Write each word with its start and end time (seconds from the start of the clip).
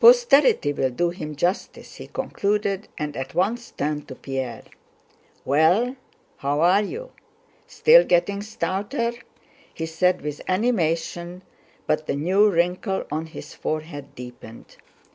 "Posterity 0.00 0.70
will 0.74 0.90
do 0.90 1.08
him 1.08 1.34
justice," 1.34 1.94
he 1.94 2.06
concluded, 2.06 2.88
and 2.98 3.16
at 3.16 3.34
once 3.34 3.70
turned 3.70 4.06
to 4.06 4.14
Pierre. 4.14 4.64
"Well, 5.46 5.96
how 6.36 6.60
are 6.60 6.82
you? 6.82 7.12
Still 7.66 8.04
getting 8.04 8.42
stouter?" 8.42 9.12
he 9.72 9.86
said 9.86 10.20
with 10.20 10.42
animation, 10.46 11.40
but 11.86 12.06
the 12.06 12.16
new 12.16 12.50
wrinkle 12.50 13.06
on 13.10 13.24
his 13.24 13.54
forehead 13.54 14.14
deepened. 14.14 14.76